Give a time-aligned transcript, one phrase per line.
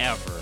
[0.00, 0.40] ever.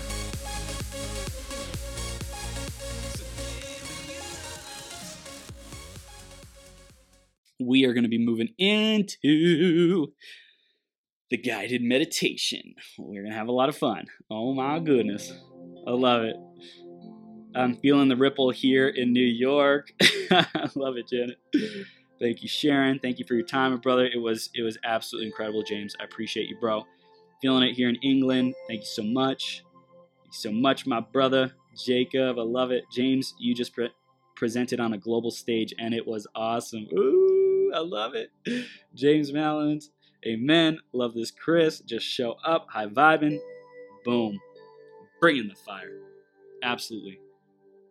[7.59, 10.07] We are going to be moving into
[11.29, 12.75] the guided meditation.
[12.97, 14.05] We're going to have a lot of fun.
[14.29, 15.31] Oh my goodness.
[15.87, 16.35] I love it.
[17.55, 19.93] I'm feeling the ripple here in New York.
[20.31, 21.37] I love it, Janet.
[22.19, 22.99] Thank you, Sharon.
[22.99, 24.05] Thank you for your time, brother.
[24.05, 25.95] It was it was absolutely incredible, James.
[25.99, 26.83] I appreciate you, bro.
[27.43, 28.55] Feeling it here in England.
[28.69, 29.65] Thank you so much.
[30.21, 32.39] Thank you so much, my brother Jacob.
[32.39, 32.85] I love it.
[32.89, 33.91] James, you just pre-
[34.37, 36.87] presented on a global stage, and it was awesome.
[36.93, 38.31] Ooh, I love it.
[38.95, 39.91] James Mallons.
[40.25, 40.79] Amen.
[40.93, 41.81] Love this, Chris.
[41.81, 43.39] Just show up, high vibing.
[44.05, 44.39] Boom.
[45.19, 45.99] Bringing the fire.
[46.63, 47.19] Absolutely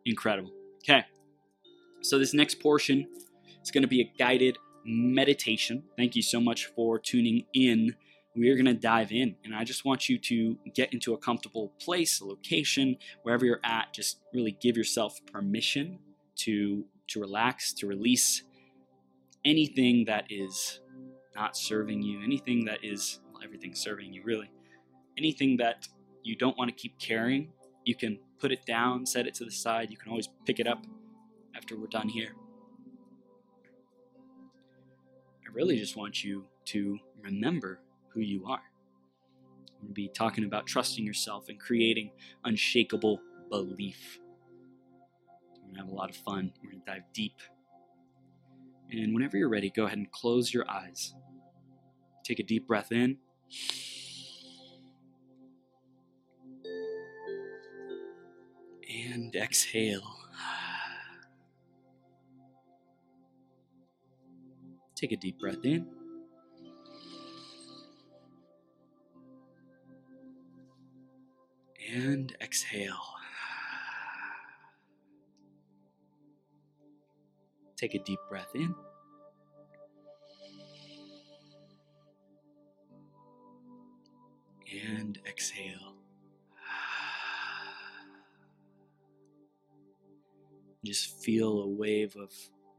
[0.07, 0.53] incredible.
[0.79, 1.05] Okay.
[2.01, 3.07] So, this next portion
[3.63, 5.83] is going to be a guided meditation.
[5.99, 7.97] Thank you so much for tuning in.
[8.35, 11.19] We are going to dive in, and I just want you to get into a
[11.19, 13.93] comfortable place, a location, wherever you're at.
[13.93, 15.99] Just really give yourself permission
[16.37, 18.43] to to relax, to release
[19.45, 20.81] anything that is
[21.35, 24.51] not serving you, anything that is well, everything serving you really,
[25.19, 25.89] anything that
[26.23, 27.53] you don't want to keep carrying,
[27.85, 29.91] you can put it down, set it to the side.
[29.91, 30.87] You can always pick it up
[31.55, 32.35] after we're done here.
[35.45, 37.81] I really just want you to remember
[38.15, 38.63] who you are.
[39.81, 42.13] I'm going to be talking about trusting yourself and creating
[42.45, 44.19] unshakable belief.
[45.57, 46.53] We're going to have a lot of fun.
[46.63, 47.35] We're going to dive deep.
[48.91, 51.15] And whenever you're ready, go ahead and close your eyes.
[52.25, 53.19] Take a deep breath in.
[58.89, 60.17] And exhale.
[64.95, 66.02] Take a deep breath in.
[71.95, 72.97] And exhale.
[77.77, 78.75] Take a deep breath in.
[84.89, 85.97] And exhale.
[90.83, 92.33] Just feel a wave of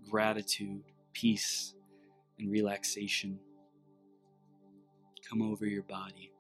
[0.10, 0.82] gratitude,
[1.14, 1.76] peace,
[2.40, 3.40] and relaxation
[5.30, 6.33] come over your body.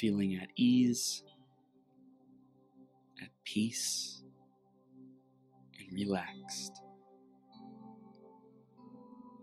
[0.00, 1.22] Feeling at ease,
[3.20, 4.22] at peace,
[5.78, 6.80] and relaxed.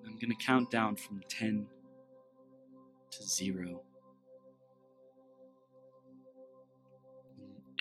[0.04, 1.68] I'm going to count down from 10
[3.12, 3.82] to 0.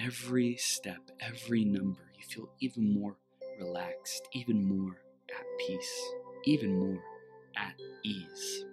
[0.01, 3.17] every step, every number, you feel even more
[3.59, 4.97] relaxed, even more
[5.31, 6.13] at peace,
[6.45, 7.03] even more
[7.57, 8.67] at ease.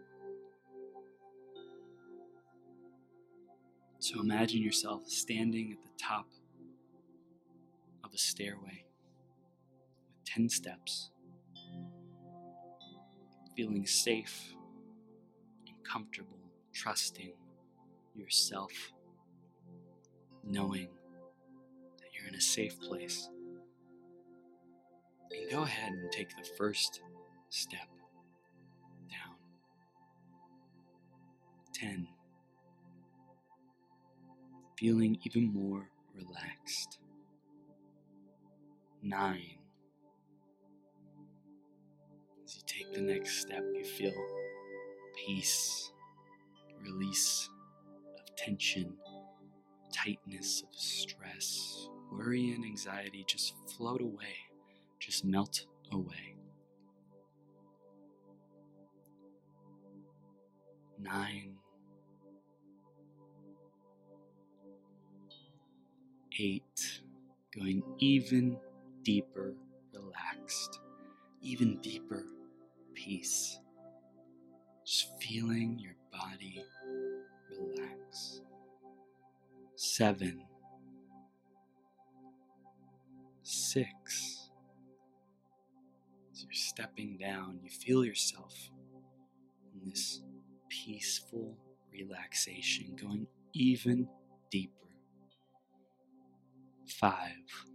[4.03, 6.27] So imagine yourself standing at the top
[8.03, 8.83] of a stairway
[10.09, 11.09] with 10 steps,
[13.55, 14.55] feeling safe
[15.69, 16.37] and comfortable,
[16.73, 17.31] trusting
[18.13, 18.73] yourself,
[20.43, 20.89] knowing
[21.97, 23.29] that you're in a safe place.
[25.31, 26.99] And go ahead and take the first
[27.47, 27.87] step
[29.09, 29.37] down.
[31.73, 32.12] 10.
[34.83, 36.99] Feeling even more relaxed.
[39.01, 39.41] 9.
[42.43, 44.11] As you take the next step, you feel
[45.25, 45.89] peace,
[46.81, 47.49] release
[48.19, 48.97] of tension,
[49.93, 54.35] tightness of stress, worry and anxiety just float away,
[54.99, 56.35] just melt away.
[60.99, 61.55] Nine,
[66.39, 67.01] eight,
[67.55, 68.57] going even
[69.03, 69.53] deeper,
[69.93, 70.79] relaxed,
[71.41, 72.25] even deeper
[72.93, 73.59] peace.
[74.85, 76.63] Just feeling your body
[77.49, 78.41] relax.
[79.75, 80.41] Seven,
[83.43, 84.49] six.
[86.31, 88.53] As you're stepping down, you feel yourself
[89.73, 90.21] in this
[90.69, 91.57] peaceful
[91.91, 94.07] relaxation going even
[94.49, 94.82] deeper.
[96.87, 97.65] Five.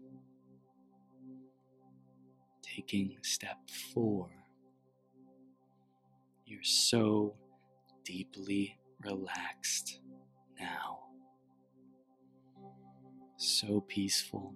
[2.63, 3.59] Taking step
[3.93, 4.29] four.
[6.47, 7.35] You're so
[8.05, 10.01] deeply relaxed
[10.59, 11.01] now.
[13.37, 14.55] So peaceful.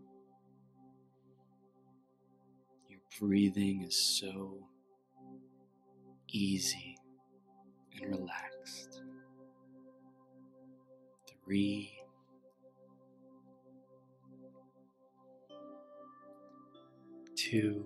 [2.88, 4.68] Your breathing is so
[6.28, 6.96] easy
[8.00, 9.02] and relaxed.
[11.44, 12.01] Three.
[17.52, 17.84] Two.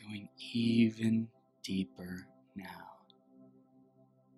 [0.00, 1.28] Going even
[1.62, 3.02] deeper now.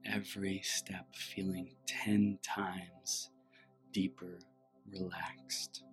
[0.05, 3.31] Every step feeling 10 times
[3.93, 4.41] deeper
[4.91, 5.85] relaxed.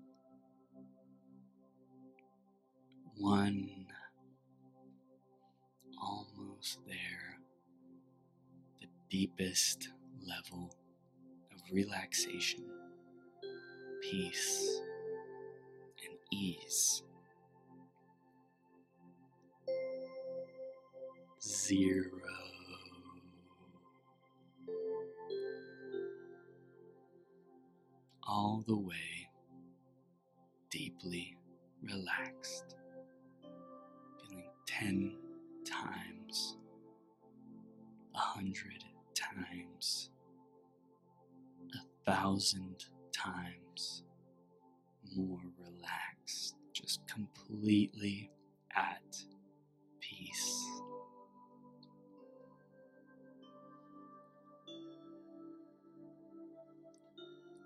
[3.16, 3.86] One,
[6.02, 7.38] almost there,
[8.82, 9.90] the deepest
[10.26, 10.74] level
[11.54, 12.64] of relaxation,
[14.02, 14.75] peace,
[16.36, 17.04] ease.
[21.42, 22.12] Zero.
[28.28, 29.30] All the way
[30.72, 31.38] deeply
[31.84, 32.76] relaxed,
[34.20, 35.16] feeling 10
[35.64, 36.58] times,
[38.16, 38.84] a hundred
[39.14, 40.10] times,
[41.76, 44.04] a thousand times
[45.16, 45.40] more
[47.16, 48.30] completely
[48.76, 49.24] at
[50.02, 50.66] peace.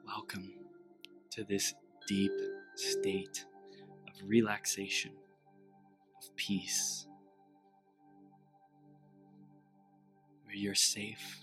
[0.06, 0.54] Welcome
[1.31, 1.74] to this
[2.07, 2.31] deep
[2.75, 3.46] state
[4.07, 5.13] of relaxation,
[6.22, 7.07] of peace,
[10.44, 11.40] where you're safe,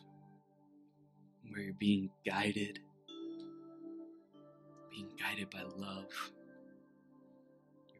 [1.50, 2.78] where you're being guided,
[4.92, 6.30] being guided by love,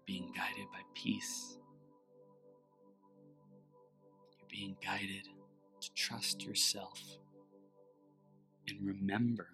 [0.07, 1.59] being guided by peace,
[4.39, 5.29] you're being guided
[5.81, 7.01] to trust yourself
[8.69, 9.49] and remember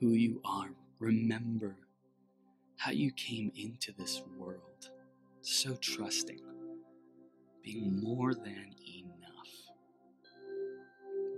[0.00, 0.70] who you are.
[0.98, 1.76] Remember
[2.76, 4.90] how you came into this world
[5.40, 6.40] so trusting,
[7.64, 9.52] being more than enough,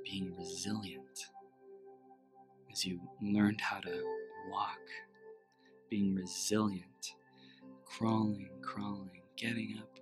[0.04, 1.26] being resilient
[2.70, 4.02] as you learned how to
[4.50, 4.80] walk,
[5.94, 7.14] being resilient,
[7.84, 10.00] crawling, crawling, getting up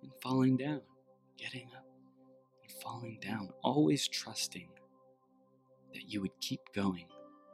[0.00, 0.80] and falling down,
[1.36, 1.84] getting up
[2.62, 4.68] and falling down, always trusting
[5.92, 7.06] that you would keep going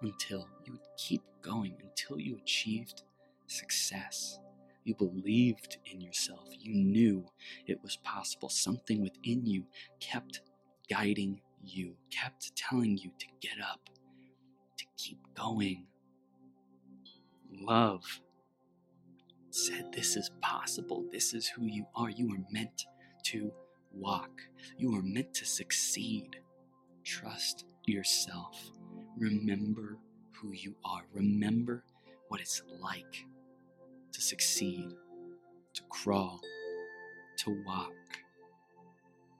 [0.02, 3.04] until you would keep going until you achieved
[3.46, 4.38] success.
[4.84, 6.46] You believed in yourself.
[6.60, 7.24] You knew
[7.66, 8.50] it was possible.
[8.50, 9.64] Something within you
[9.98, 10.42] kept
[10.90, 13.88] guiding you, kept telling you to get up,
[14.76, 15.87] to keep going.
[17.60, 18.20] Love
[19.50, 21.04] said, This is possible.
[21.10, 22.10] This is who you are.
[22.10, 22.86] You are meant
[23.26, 23.52] to
[23.92, 24.30] walk,
[24.76, 26.36] you are meant to succeed.
[27.04, 28.70] Trust yourself.
[29.18, 29.98] Remember
[30.32, 31.02] who you are.
[31.12, 31.84] Remember
[32.28, 33.26] what it's like
[34.12, 34.90] to succeed,
[35.74, 36.40] to crawl,
[37.38, 37.92] to walk.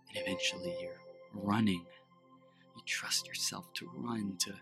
[0.08, 1.00] And eventually you're
[1.34, 1.84] running.
[2.74, 4.54] You trust yourself to run, to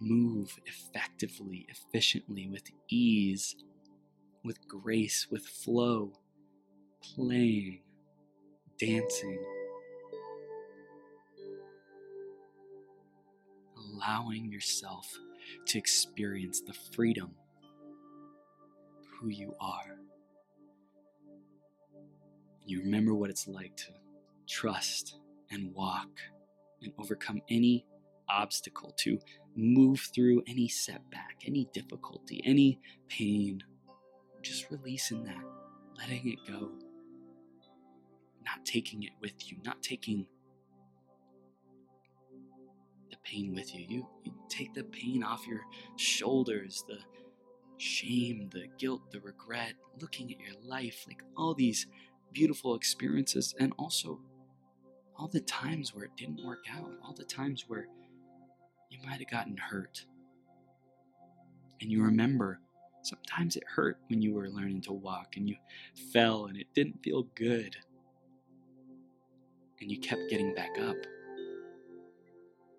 [0.00, 3.56] move effectively, efficiently, with ease,
[4.44, 6.12] with grace, with flow,
[7.02, 7.82] playing,
[8.78, 9.38] dancing
[14.00, 15.06] allowing yourself
[15.66, 17.30] to experience the freedom
[18.98, 19.96] of who you are.
[22.64, 23.92] You remember what it's like to
[24.48, 25.18] trust
[25.50, 26.08] and walk
[26.82, 27.84] and overcome any
[28.28, 29.18] obstacle, to
[29.56, 33.62] move through any setback, any difficulty, any pain.
[34.42, 35.42] Just releasing that,
[35.98, 36.70] letting it go,
[38.44, 40.26] not taking it with you, not taking
[43.10, 43.84] the pain with you.
[43.88, 45.60] You, you take the pain off your
[45.96, 46.98] shoulders, the
[47.76, 51.86] shame, the guilt, the regret, looking at your life, like all these
[52.32, 54.20] beautiful experiences, and also
[55.18, 57.88] all the times where it didn't work out, all the times where
[58.90, 60.04] you might have gotten hurt.
[61.80, 62.60] And you remember
[63.02, 65.56] sometimes it hurt when you were learning to walk and you
[66.12, 67.76] fell and it didn't feel good.
[69.80, 70.96] And you kept getting back up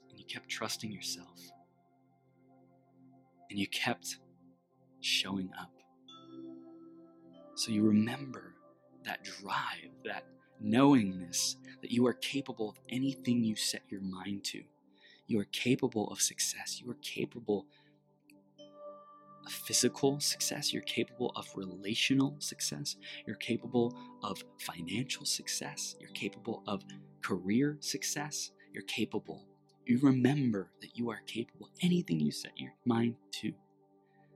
[0.10, 1.40] And you kept trusting yourself.
[3.50, 4.18] And you kept
[5.02, 5.72] showing up.
[7.56, 8.56] So you remember
[9.06, 10.26] that drive, that
[10.62, 14.64] knowingness that you are capable of anything you set your mind to.
[15.32, 16.82] You are capable of success.
[16.82, 17.66] You are capable
[19.46, 20.74] of physical success.
[20.74, 22.98] You're capable of relational success.
[23.26, 25.96] You're capable of financial success.
[26.02, 26.84] You're capable of
[27.22, 28.52] career success.
[28.74, 29.46] You're capable.
[29.86, 31.70] You remember that you are capable.
[31.82, 33.54] Anything you set your mind to,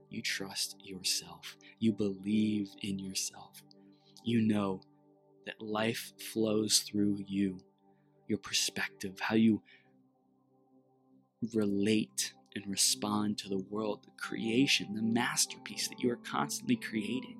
[0.08, 1.58] you trust yourself.
[1.78, 3.62] You believe in yourself.
[4.24, 4.80] You know
[5.44, 7.58] that life flows through you,
[8.28, 9.60] your perspective, how you
[11.54, 17.38] relate and respond to the world, the creation, the masterpiece that you are constantly creating.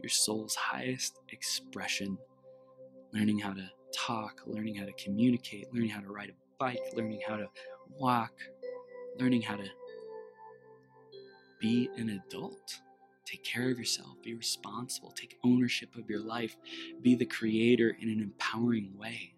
[0.00, 2.16] Your soul's highest expression,
[3.12, 7.20] learning how to talk, learning how to communicate, learning how to ride a bike, learning
[7.26, 7.48] how to
[7.98, 8.32] walk,
[9.18, 9.66] learning how to
[11.60, 12.80] be an adult.
[13.26, 16.56] Take care of yourself, be responsible, take ownership of your life,
[17.02, 19.34] be the creator in an empowering way.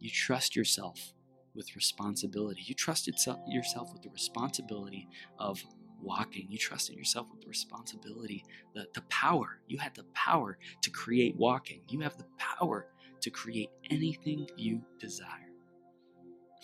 [0.00, 1.14] You trust yourself
[1.54, 2.62] with responsibility.
[2.64, 3.16] You trusted
[3.48, 5.62] yourself with the responsibility of
[6.02, 6.46] walking.
[6.50, 9.60] You trusted yourself with the responsibility, the, the power.
[9.68, 11.82] You had the power to create walking.
[11.88, 12.86] You have the power
[13.20, 15.50] to create anything you desire.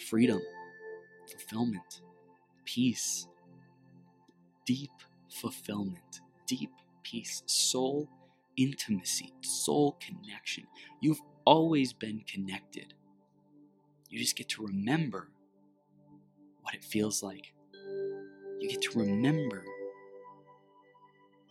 [0.08, 0.40] Freedom,
[1.30, 2.02] fulfillment,
[2.64, 3.28] peace,
[4.66, 4.90] deep
[5.30, 6.70] fulfillment, deep
[7.02, 8.08] peace, soul
[8.56, 10.64] intimacy, soul connection.
[11.00, 12.94] You've always been connected.
[14.08, 15.28] You just get to remember
[16.62, 17.52] what it feels like.
[18.60, 19.64] You get to remember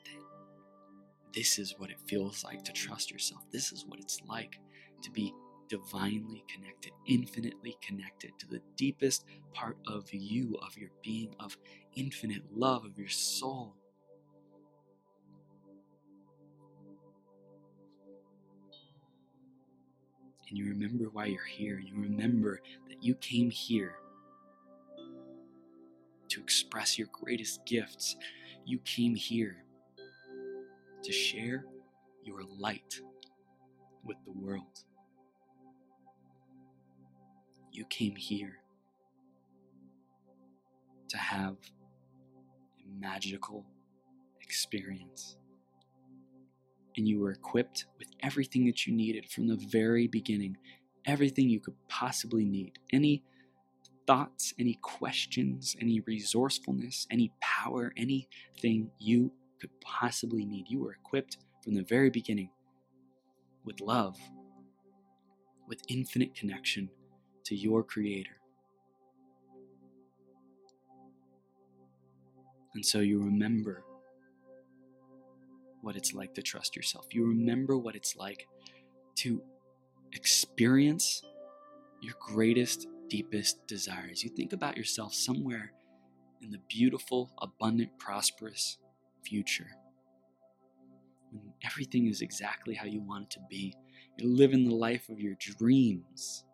[0.05, 3.41] that this is what it feels like to trust yourself.
[3.51, 4.59] This is what it's like
[5.03, 5.33] to be
[5.67, 11.57] divinely connected, infinitely connected to the deepest part of you, of your being, of
[11.95, 13.75] infinite love, of your soul.
[20.50, 21.80] And you remember why you're here.
[21.80, 23.96] You remember that you came here
[26.30, 28.16] to express your greatest gifts.
[28.66, 29.64] You came here
[31.04, 31.66] to share
[32.24, 33.00] your light
[34.04, 34.84] with the world.
[37.72, 38.60] You came here
[41.10, 41.56] to have
[42.80, 43.66] a magical
[44.42, 45.38] experience
[46.98, 50.58] and you were equipped with everything that you needed from the very beginning,
[51.06, 52.80] everything you could possibly need.
[52.92, 53.24] Any
[54.08, 60.66] thoughts, any questions, any resourcefulness, any power, anything you could possibly need.
[60.70, 62.50] You were equipped from the very beginning
[63.64, 64.18] with love,
[65.68, 66.90] with infinite connection
[67.46, 68.38] to your Creator.
[72.75, 73.85] And so you remember
[75.86, 77.06] what it's like to trust yourself.
[77.12, 78.48] You remember what it's like
[79.18, 79.39] to
[80.13, 81.22] experience
[82.01, 84.24] your greatest, deepest desires.
[84.24, 85.74] You think about yourself somewhere
[86.42, 88.80] in the beautiful, abundant, prosperous
[89.24, 89.68] future.
[91.32, 93.75] When everything is exactly how you want it to be.
[94.18, 96.46] You're living the life of your dreams.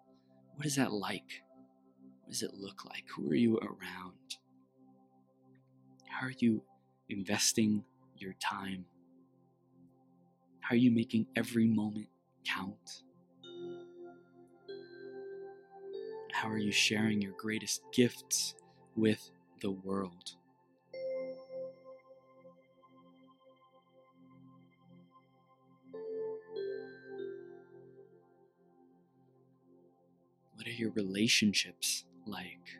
[0.55, 1.43] What is that like?
[2.23, 3.05] What does it look like?
[3.15, 4.39] Who are you around?
[6.09, 6.63] How are you
[7.07, 7.85] investing
[8.17, 8.83] your time?
[10.71, 12.07] How are you making every moment
[12.45, 13.03] count?
[16.31, 18.55] How are you sharing your greatest gifts
[18.95, 20.35] with the world?
[30.55, 32.79] What are your relationships like?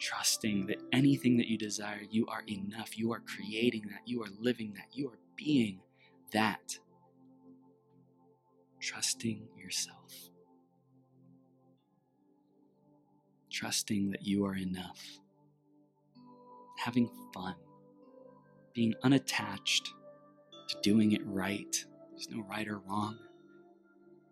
[0.00, 2.98] Trusting that anything that you desire, you are enough.
[2.98, 4.00] You are creating that.
[4.06, 4.86] You are living that.
[4.92, 5.80] You are being
[6.32, 6.78] that.
[8.80, 10.30] Trusting yourself.
[13.50, 15.18] Trusting that you are enough.
[16.78, 17.54] Having fun.
[18.72, 19.92] Being unattached
[20.68, 21.84] to doing it right.
[22.12, 23.18] There's no right or wrong.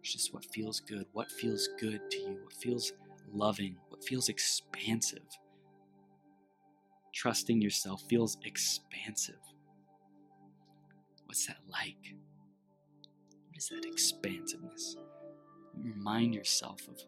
[0.01, 1.05] It's just what feels good.
[1.13, 2.39] What feels good to you?
[2.45, 2.93] What feels
[3.31, 3.77] loving?
[3.89, 5.19] What feels expansive?
[7.13, 9.41] Trusting yourself feels expansive.
[11.27, 12.15] What's that like?
[13.47, 14.97] What is that expansiveness?
[15.77, 17.03] Remind yourself of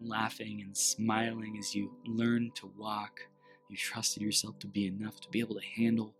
[0.00, 3.20] laughing and smiling as you learn to walk.
[3.68, 6.14] You trusted yourself to be enough to be able to handle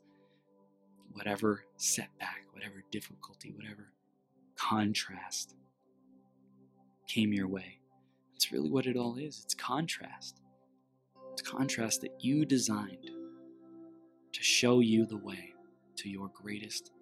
[1.12, 3.92] whatever setback, whatever difficulty, whatever
[4.56, 5.54] contrast
[7.06, 7.78] came your way.
[8.32, 9.40] That's really what it all is.
[9.44, 10.40] It's contrast.
[11.32, 13.11] It's contrast that you designed
[14.38, 15.52] to show you the way,
[15.97, 16.92] to your greatest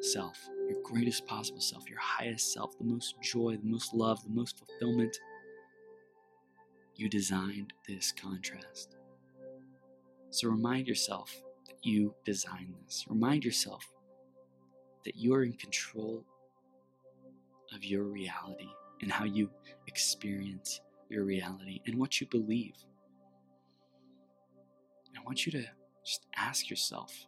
[0.00, 4.30] self, your greatest possible self, your highest self, the most joy, the most love, the
[4.30, 5.16] most fulfillment.
[6.96, 8.96] You designed this contrast.
[10.30, 11.32] So remind yourself
[11.68, 13.04] that you designed this.
[13.08, 13.88] Remind yourself
[15.04, 16.24] that you are in control
[17.72, 18.70] of your reality
[19.02, 19.50] and how you
[19.86, 20.80] experience
[21.10, 22.74] your reality and what you believe.
[25.16, 25.64] I want you to
[26.06, 27.26] just ask yourself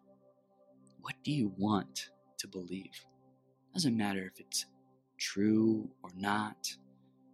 [1.01, 3.05] what do you want to believe?
[3.75, 4.67] Doesn't matter if it's
[5.19, 6.77] true or not,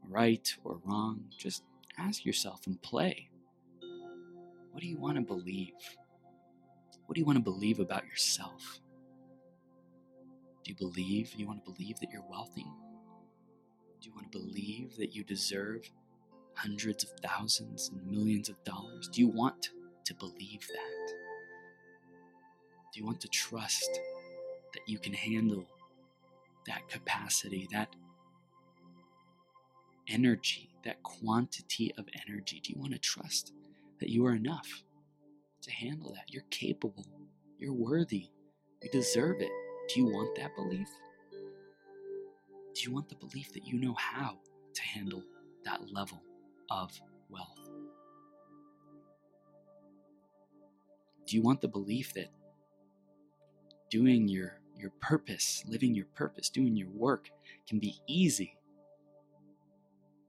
[0.09, 1.63] right or wrong, just
[1.99, 3.29] ask yourself and play.
[4.71, 5.75] What do you want to believe?
[7.07, 8.81] What do you want to believe about yourself?
[10.65, 12.67] Do you believe you want to believe that you're wealthy?
[14.01, 15.91] Do you want to believe that you deserve
[16.55, 19.09] hundreds of thousands and millions of dollars?
[19.09, 19.71] Do you want
[20.07, 21.24] to believe that?
[22.95, 23.91] Do you want to trust
[24.73, 25.67] that you can handle
[26.69, 27.89] that capacity, that
[30.09, 32.61] energy, that quantity of energy?
[32.63, 33.53] Do you want to trust
[33.99, 34.85] that you are enough
[35.63, 36.33] to handle that?
[36.33, 37.05] You're capable,
[37.59, 38.29] you're worthy,
[38.81, 39.51] you deserve it.
[39.89, 40.89] Do you want that belief?
[42.75, 44.39] Do you want the belief that you know how
[44.73, 45.25] to handle
[45.65, 46.23] that level
[46.71, 46.93] of
[47.29, 47.59] wealth?
[51.27, 52.29] Do you want the belief that
[53.95, 57.31] doing your your purpose, living your purpose, doing your work
[57.69, 58.57] can be easy,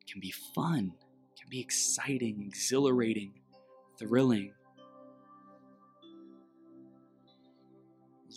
[0.07, 0.93] can be fun,
[1.35, 3.33] can be exciting, exhilarating,
[3.97, 4.53] thrilling.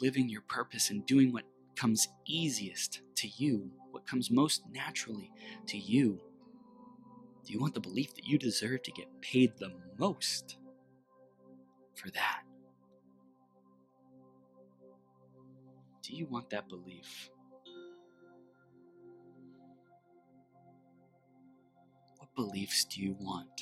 [0.00, 1.44] Living your purpose and doing what
[1.76, 5.30] comes easiest to you, what comes most naturally
[5.66, 6.18] to you.
[7.44, 10.56] Do you want the belief that you deserve to get paid the most
[11.94, 12.47] for that?
[16.08, 17.28] Do you want that belief?
[22.16, 23.60] What beliefs do you want?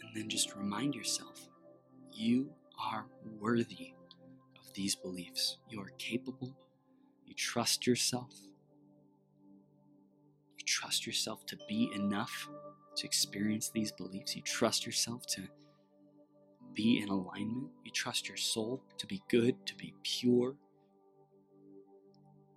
[0.00, 1.48] And then just remind yourself
[2.12, 3.06] you are
[3.40, 3.94] worthy
[4.74, 5.58] these beliefs.
[5.68, 6.56] You are capable.
[7.24, 8.32] You trust yourself.
[10.58, 12.48] You trust yourself to be enough
[12.96, 14.36] to experience these beliefs.
[14.36, 15.42] You trust yourself to
[16.74, 17.70] be in alignment.
[17.84, 20.56] You trust your soul to be good, to be pure.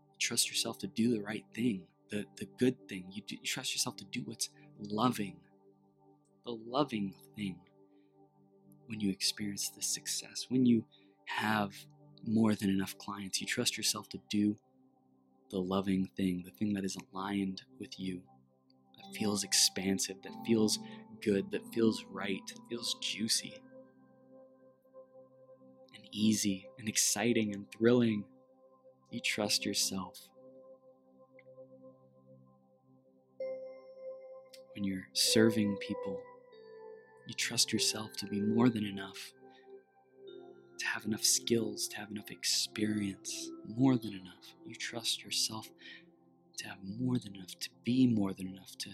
[0.08, 3.06] You trust yourself to do the right thing, the, the good thing.
[3.12, 4.50] You, do, you trust yourself to do what's
[4.80, 5.38] loving,
[6.46, 7.58] the loving thing
[8.88, 10.86] when you experience this success, when you
[11.26, 11.74] have
[12.28, 13.42] more than enough clients.
[13.42, 14.58] You trust yourself to do
[15.52, 18.22] the loving thing, the thing that is aligned with you,
[18.98, 20.80] that feels expansive, that feels
[21.22, 23.54] good, that feels right, that feels juicy
[25.94, 28.26] and easy and exciting and thrilling.
[29.12, 30.28] You trust yourself.
[34.74, 36.20] When you're serving people,
[37.28, 39.34] you trust yourself to be more than enough
[40.80, 44.56] to have enough skills, to have enough experience, more than enough.
[44.66, 45.70] You trust yourself
[46.58, 48.90] to have more than enough, to be more than enough, to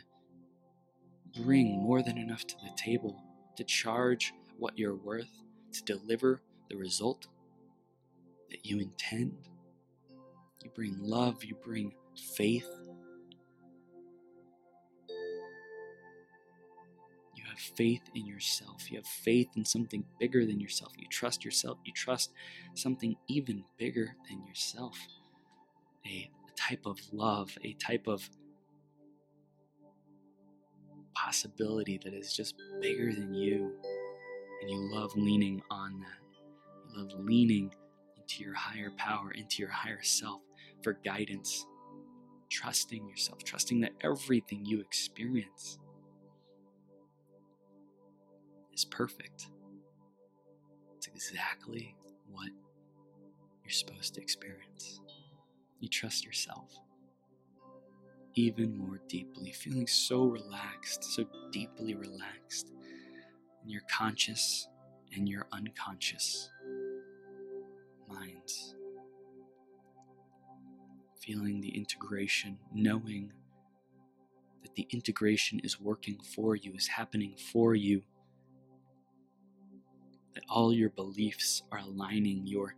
[1.41, 3.21] bring more than enough to the table,
[3.55, 5.29] to charge what you're worth,
[5.73, 7.27] to deliver the result
[8.49, 9.37] that you intend.
[10.63, 11.93] You bring love, you bring
[12.35, 12.69] faith,
[17.61, 18.91] faith in yourself.
[18.91, 20.93] You have faith in something bigger than yourself.
[20.97, 21.77] You trust yourself.
[21.85, 22.31] You trust
[22.75, 24.97] something even bigger than yourself.
[26.05, 28.29] A, type of love, a type of
[31.15, 33.73] possibility that is just bigger than you.
[34.61, 36.39] And you love leaning on that.
[36.93, 37.73] You love leaning
[38.17, 40.41] into your higher power, into your higher self
[40.83, 41.65] for guidance.
[42.49, 45.79] Trusting yourself, trusting that everything you experience
[48.81, 49.47] is perfect.
[50.97, 51.95] It's exactly
[52.31, 52.49] what
[53.63, 55.01] you're supposed to experience.
[55.79, 56.71] You trust yourself
[58.33, 62.71] even more deeply, feeling so relaxed, so deeply relaxed
[63.63, 64.67] in your conscious
[65.15, 66.49] and your unconscious
[68.09, 68.75] minds.
[71.19, 73.31] Feeling the integration, knowing
[74.63, 78.01] that the integration is working for you, is happening for you
[80.33, 82.75] that all your beliefs are aligning, your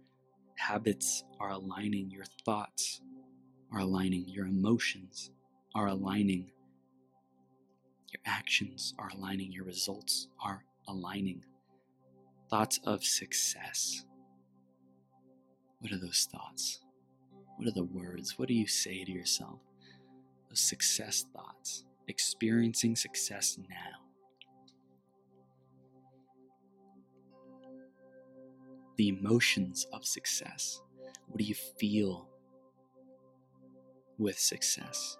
[0.56, 3.02] habits are aligning, your thoughts
[3.72, 5.32] are aligning, your emotions
[5.76, 6.52] are aligning,
[8.12, 11.44] your actions are aligning, your results are aligning.
[12.50, 14.06] Thoughts of success.
[15.80, 16.80] What are those thoughts?
[17.58, 18.38] What are the words?
[18.38, 19.60] What do you say to yourself?
[20.50, 24.03] Those success thoughts, experiencing success now.
[28.98, 30.82] The emotions of success.
[31.28, 32.30] What do you feel
[34.18, 35.18] with success?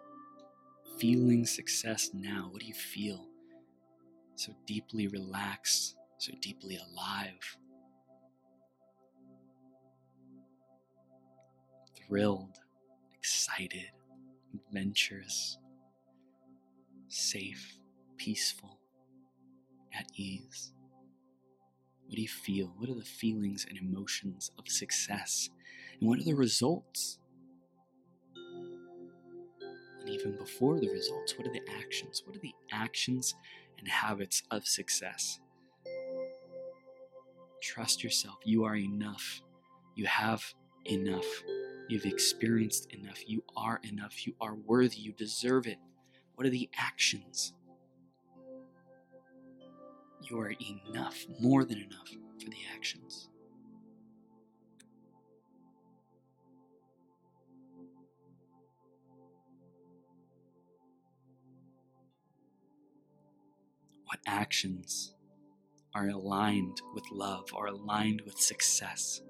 [1.00, 2.50] Feeling success now.
[2.52, 3.28] What do you feel?
[4.36, 7.58] So deeply relaxed, so deeply alive.
[12.14, 12.60] thrilled,
[13.18, 13.90] excited,
[14.54, 15.58] adventurous,
[17.08, 17.78] safe,
[18.18, 18.80] peaceful,
[19.94, 20.74] at ease?
[22.14, 22.72] What do you feel?
[22.78, 25.50] What are the feelings and emotions of success?
[26.00, 27.18] And what are the results?
[30.00, 32.22] And even before the results, what are the actions?
[32.24, 33.34] What are the actions
[33.80, 35.40] and habits of success?
[37.64, 38.36] Trust yourself.
[38.46, 39.42] You are enough.
[39.96, 40.44] You have
[40.86, 41.26] enough.
[41.90, 43.28] You've experienced enough.
[43.28, 44.28] You are enough.
[44.28, 44.98] You are worthy.
[44.98, 45.80] You deserve it.
[46.36, 47.54] What are the actions?
[50.30, 50.54] You are
[50.88, 52.10] enough, more than enough
[52.42, 53.28] for the actions.
[64.06, 65.14] What actions
[65.94, 69.22] are aligned with love, are aligned with success?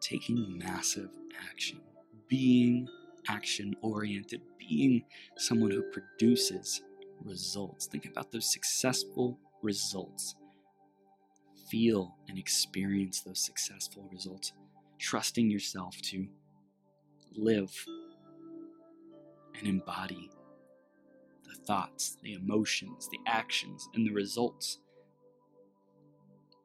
[0.00, 1.10] Taking massive
[1.50, 1.80] action,
[2.28, 2.88] being
[3.28, 5.04] action oriented, being
[5.36, 6.82] someone who produces
[7.24, 7.86] results.
[7.86, 10.36] Think about those successful results.
[11.68, 14.52] Feel and experience those successful results,
[14.98, 16.28] trusting yourself to
[17.34, 17.72] live
[19.58, 20.30] and embody
[21.48, 24.78] the thoughts, the emotions, the actions, and the results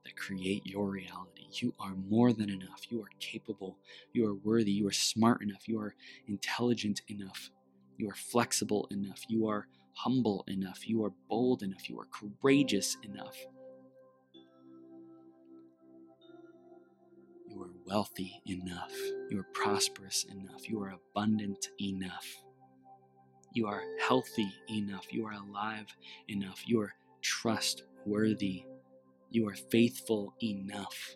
[0.04, 1.48] that create your reality.
[1.52, 2.82] You are more than enough.
[2.90, 3.78] You are capable.
[4.14, 4.72] You are worthy.
[4.72, 5.68] You are smart enough.
[5.68, 5.96] You are
[6.28, 7.50] intelligent enough.
[7.98, 9.22] You are flexible enough.
[9.28, 10.88] You are humble enough.
[10.88, 11.90] You are bold enough.
[11.90, 13.36] You are courageous enough.
[17.48, 18.94] You are wealthy enough.
[19.30, 20.70] You are prosperous enough.
[20.70, 22.28] You are abundant enough.
[23.54, 25.12] You are healthy enough.
[25.12, 25.88] You are alive
[26.28, 26.62] enough.
[26.68, 28.64] You are trustworthy.
[29.32, 31.16] You are faithful enough.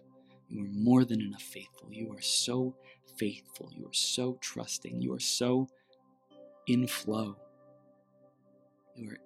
[0.50, 1.90] You are more than enough faithful.
[1.92, 2.76] You are so
[3.18, 3.70] faithful.
[3.72, 5.02] You are so trusting.
[5.02, 5.68] You are so
[6.68, 7.38] in flow.
[8.96, 9.18] You are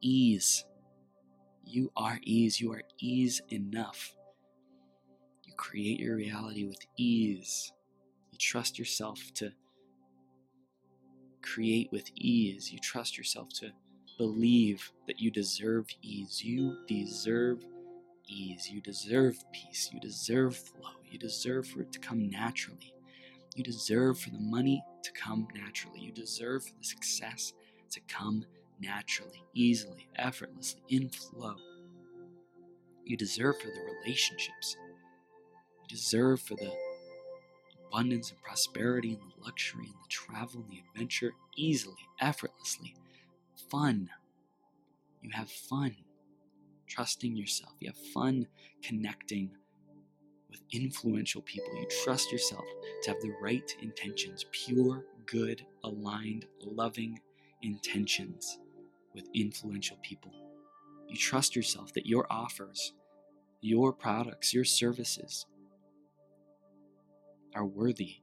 [0.00, 0.64] ease.
[1.64, 2.60] You are ease.
[2.60, 4.14] You are ease enough.
[5.44, 7.72] You create your reality with ease.
[8.30, 9.52] You trust yourself to
[11.42, 12.72] create with ease.
[12.72, 13.70] You trust yourself to
[14.18, 16.42] believe that you deserve ease.
[16.42, 17.64] You deserve
[18.26, 18.70] ease.
[18.70, 19.90] You deserve peace.
[19.92, 20.90] You deserve flow.
[21.10, 22.94] You deserve for it to come naturally.
[23.54, 26.00] You deserve for the money to come naturally.
[26.00, 27.52] You deserve for the success
[27.90, 28.59] to come naturally,
[29.54, 31.56] easily, effortlessly, in flow.
[33.04, 34.76] You deserve for the relationships.
[35.82, 36.72] You deserve for the
[37.86, 42.94] abundance and prosperity and the luxury and the travel and the adventure easily, effortlessly.
[43.70, 44.10] Fun.
[45.22, 45.96] You have fun
[46.88, 47.72] trusting yourself.
[47.80, 48.46] You have fun
[48.82, 49.50] connecting
[50.50, 51.72] with influential people.
[51.76, 52.64] You trust yourself
[53.02, 57.20] to have the right intentions, pure, good, aligned, loving
[57.62, 58.58] intentions
[59.14, 60.32] with influential people.
[61.08, 62.92] You trust yourself that your offers,
[63.60, 65.46] your products, your services
[67.54, 68.16] are worthy.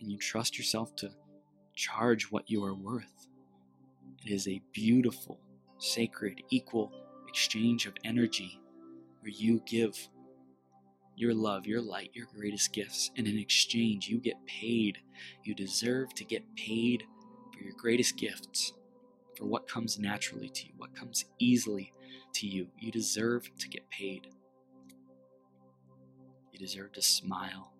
[0.00, 1.10] And you trust yourself to
[1.74, 3.28] charge what you are worth.
[4.24, 5.40] It is a beautiful,
[5.78, 6.92] sacred, equal
[7.28, 8.60] exchange of energy
[9.20, 10.08] where you give
[11.16, 14.98] your love, your light, your greatest gifts, and in exchange, you get paid.
[15.44, 17.04] You deserve to get paid
[17.60, 18.72] for your greatest gifts,
[19.36, 21.92] for what comes naturally to you, what comes easily
[22.32, 22.68] to you.
[22.78, 24.28] You deserve to get paid.
[26.52, 27.74] You deserve to smile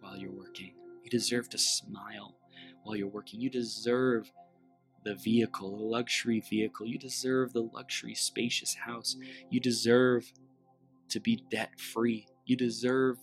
[0.00, 0.72] while you're working.
[1.04, 2.36] You deserve to smile
[2.84, 3.38] while you're working.
[3.40, 4.32] You deserve
[5.04, 6.86] the vehicle, the luxury vehicle.
[6.86, 9.16] You deserve the luxury, spacious house.
[9.50, 10.32] You deserve
[11.10, 12.28] to be debt free.
[12.46, 13.18] You deserve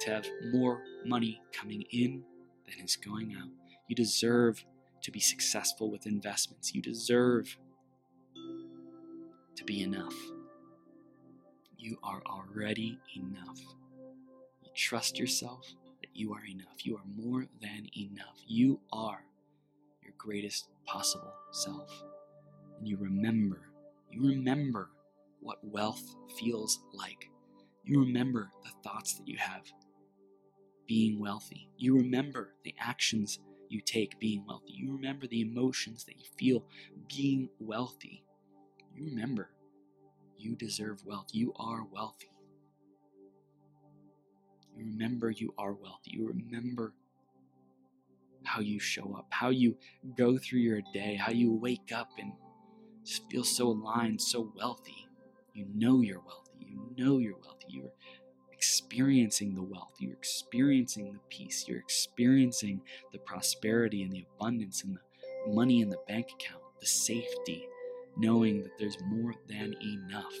[0.00, 2.22] to have more money coming in
[2.66, 3.50] than is going out.
[3.88, 4.64] You deserve
[5.08, 6.74] to be successful with investments.
[6.74, 7.56] You deserve
[9.56, 10.12] to be enough.
[11.78, 13.58] You are already enough.
[14.62, 15.66] You trust yourself
[16.02, 16.84] that you are enough.
[16.84, 18.36] You are more than enough.
[18.46, 19.24] You are
[20.02, 21.90] your greatest possible self.
[22.78, 23.70] And you remember,
[24.12, 24.90] you remember
[25.40, 26.04] what wealth
[26.38, 27.30] feels like.
[27.82, 29.62] You remember the thoughts that you have
[30.86, 31.70] being wealthy.
[31.78, 33.38] You remember the actions
[33.70, 34.72] you take being wealthy.
[34.72, 36.64] You remember the emotions that you feel
[37.08, 38.24] being wealthy.
[38.94, 39.50] You remember
[40.38, 41.28] you deserve wealth.
[41.32, 42.30] You are wealthy.
[44.76, 46.12] You remember you are wealthy.
[46.12, 46.94] You remember
[48.44, 49.76] how you show up, how you
[50.16, 52.32] go through your day, how you wake up and
[53.04, 55.08] just feel so aligned, so wealthy.
[55.54, 56.66] You know you're wealthy.
[56.68, 57.66] You know you're wealthy.
[57.68, 57.92] You're
[58.58, 59.94] experiencing the wealth.
[60.00, 61.66] You're experiencing the peace.
[61.68, 62.80] You're experiencing
[63.12, 67.68] the prosperity and the abundance and the money in the bank account, the safety,
[68.16, 70.34] knowing that there's more than enough.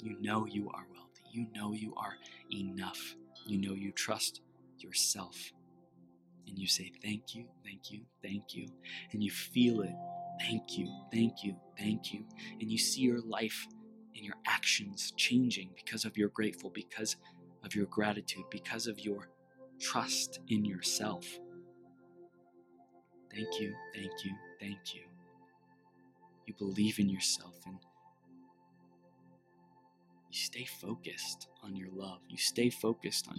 [0.00, 1.24] You know you are wealthy.
[1.30, 2.14] You know you are
[2.54, 3.14] enough.
[3.46, 4.40] You know you trust
[4.78, 5.36] yourself.
[6.46, 8.68] And you say, Thank you, thank you, thank you.
[9.12, 9.94] And you feel it.
[10.40, 12.24] Thank you, thank you, thank you.
[12.60, 13.66] And you see your life
[14.18, 17.16] and your actions changing because of your grateful, because
[17.64, 19.30] of your gratitude, because of your
[19.80, 21.26] trust in yourself.
[23.32, 25.02] Thank you, thank you, thank you.
[26.46, 27.78] You believe in yourself and
[30.30, 32.20] you stay focused on your love.
[32.28, 33.38] You stay focused on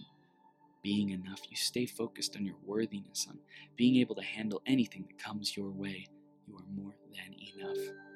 [0.83, 1.41] being enough.
[1.49, 3.39] You stay focused on your worthiness, on
[3.75, 6.07] being able to handle anything that comes your way.
[6.47, 8.08] You are more than enough.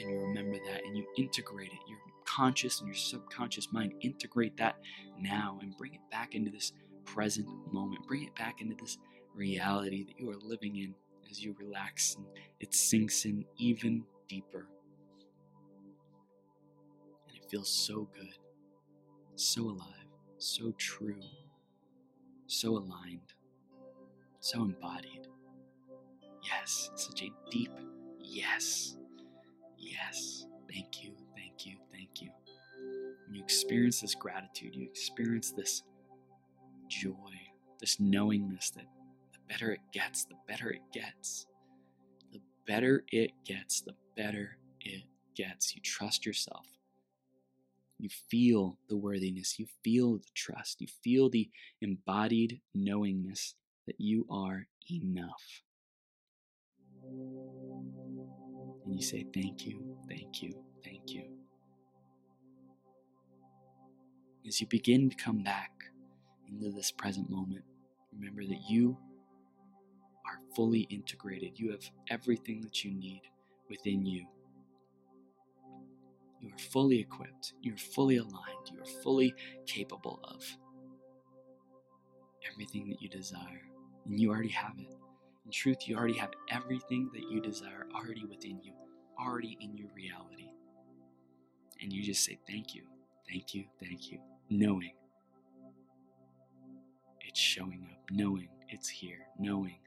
[0.00, 1.78] And you remember that and you integrate it.
[1.88, 4.76] Your conscious and your subconscious mind integrate that
[5.20, 6.72] now and bring it back into this
[7.04, 8.06] present moment.
[8.06, 8.98] Bring it back into this
[9.34, 10.94] reality that you are living in
[11.30, 12.26] as you relax and
[12.60, 14.66] it sinks in even deeper
[17.28, 18.34] And it feels so good,
[19.36, 20.06] so alive,
[20.38, 21.20] so true,
[22.46, 23.34] so aligned,
[24.40, 25.28] so embodied.
[26.42, 27.72] Yes, such a deep
[28.20, 28.96] yes.
[29.84, 30.46] Yes.
[30.72, 32.30] Thank you, thank you, thank you.
[33.26, 35.82] When you experience this gratitude, you experience this
[36.88, 37.12] joy,
[37.80, 38.86] this knowingness that
[39.32, 41.46] the better it gets, the better it gets.
[42.32, 45.04] The better it gets, the better it
[45.36, 45.74] gets.
[45.74, 46.66] You trust yourself.
[47.98, 53.54] You feel the worthiness, you feel the trust, you feel the embodied knowingness
[53.86, 55.62] that you are enough.
[58.84, 61.24] And you say, Thank you, thank you, thank you.
[64.46, 65.72] As you begin to come back
[66.48, 67.64] into this present moment,
[68.12, 68.98] remember that you
[70.26, 71.58] are fully integrated.
[71.58, 73.22] You have everything that you need
[73.70, 74.26] within you
[76.44, 79.34] you are fully equipped, you are fully aligned, you are fully
[79.66, 80.44] capable of
[82.52, 83.62] everything that you desire.
[84.04, 84.94] And you already have it.
[85.44, 88.72] In truth, you already have everything that you desire already within you,
[89.20, 90.50] already in your reality.
[91.82, 92.82] And you just say, Thank you,
[93.28, 94.92] thank you, thank you, knowing
[97.20, 99.78] it's showing up, knowing it's here, knowing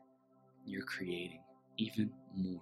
[0.65, 1.41] you're creating
[1.77, 2.61] even more.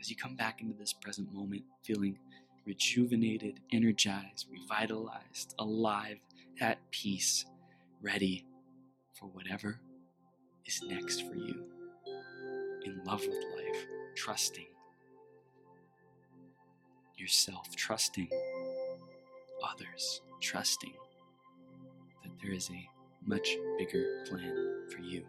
[0.00, 2.18] As you come back into this present moment, feeling
[2.66, 6.18] rejuvenated, energized, revitalized, alive,
[6.60, 7.44] at peace,
[8.00, 8.46] ready
[9.12, 9.80] for whatever
[10.66, 11.64] is next for you.
[12.84, 14.66] In love with life, trusting
[17.16, 18.28] yourself, trusting
[19.62, 20.94] others, trusting
[22.22, 22.88] that there is a
[23.24, 25.24] much bigger plan for you.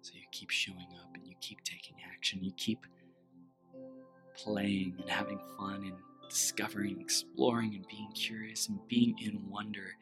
[0.00, 2.86] So you keep showing up and you keep taking action, you keep
[4.34, 5.94] playing and having fun and
[6.28, 9.96] discovering, exploring, and being curious and being in wonder.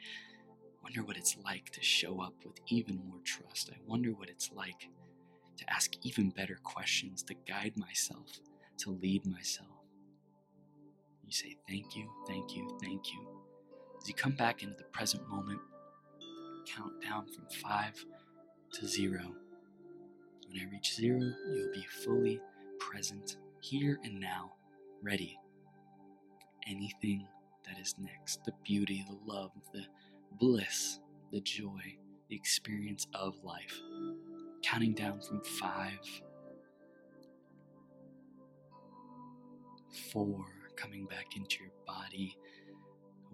[0.84, 3.70] I wonder what it's like to show up with even more trust.
[3.72, 4.90] I wonder what it's like
[5.56, 8.40] to ask even better questions, to guide myself,
[8.78, 9.68] to lead myself.
[11.24, 13.26] You say, Thank you, thank you, thank you.
[14.00, 15.60] As you come back into the present moment,
[16.66, 18.04] count down from five
[18.74, 19.34] to zero.
[20.48, 21.20] When I reach zero,
[21.50, 22.40] you'll be fully
[22.78, 24.52] present here and now,
[25.02, 25.38] ready
[26.66, 27.26] anything
[27.66, 29.84] that is next the beauty, the love, the
[30.38, 31.00] bliss,
[31.32, 31.96] the joy,
[32.28, 33.80] the experience of life.
[34.62, 35.98] Counting down from five,
[40.12, 40.44] four,
[40.76, 42.36] coming back into your body,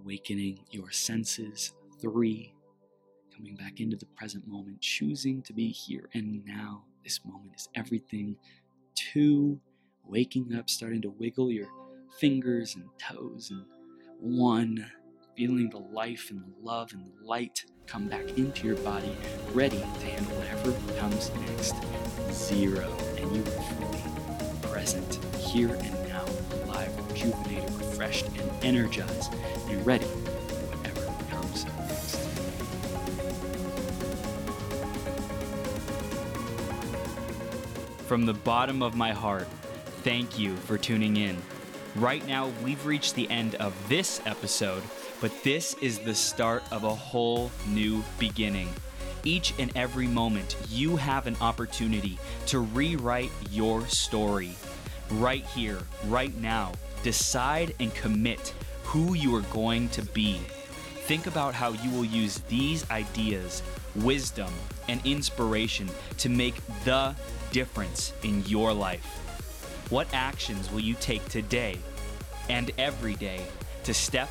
[0.01, 2.55] awakening your senses, three,
[3.35, 6.85] coming back into the present moment, choosing to be here and now.
[7.05, 8.37] This moment is everything.
[8.95, 9.59] Two,
[10.07, 11.69] waking up, starting to wiggle your
[12.19, 13.65] fingers and toes and
[14.19, 14.85] one,
[15.37, 19.17] feeling the life and the love and the light come back into your body,
[19.53, 21.75] ready to handle whatever comes next.
[22.33, 24.03] Zero, and you are fully
[24.71, 26.25] present here and now,
[26.65, 29.35] alive, rejuvenated, refreshed, and energized,
[29.69, 32.17] and ready for whatever comes next.
[38.07, 39.49] From the bottom of my heart,
[40.03, 41.37] thank you for tuning in.
[41.97, 44.83] Right now, we've reached the end of this episode,
[45.21, 48.69] but this is the start of a whole new beginning.
[49.23, 54.55] Each and every moment, you have an opportunity to rewrite your story.
[55.11, 58.55] Right here, right now, decide and commit
[58.85, 60.39] who you are going to be.
[61.05, 63.63] Think about how you will use these ideas,
[63.97, 64.53] wisdom,
[64.89, 66.55] and inspiration to make
[66.85, 67.15] the
[67.51, 69.05] difference in your life.
[69.91, 71.79] What actions will you take today
[72.49, 73.45] and every day
[73.85, 74.31] to step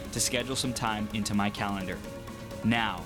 [0.11, 1.97] to schedule some time into my calendar.
[2.63, 3.03] Now,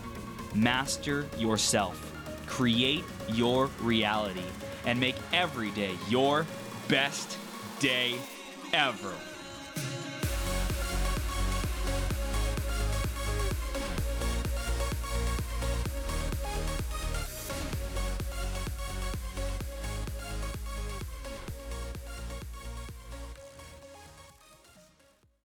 [0.53, 2.13] master yourself,
[2.47, 4.43] create your reality,
[4.85, 6.45] and make every day your
[6.87, 7.37] best
[7.79, 8.15] day
[8.73, 9.13] ever.